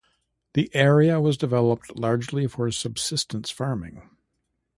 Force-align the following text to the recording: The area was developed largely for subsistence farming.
The 0.55 0.73
area 0.73 1.19
was 1.21 1.37
developed 1.37 1.95
largely 1.95 2.47
for 2.47 2.71
subsistence 2.71 3.51
farming. 3.51 4.09